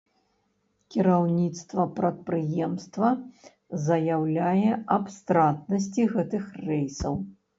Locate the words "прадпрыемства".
1.97-3.11